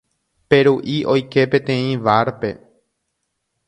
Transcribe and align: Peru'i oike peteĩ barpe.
Peru'i 0.53 0.95
oike 1.15 1.45
peteĩ 1.53 1.87
barpe. 2.09 2.55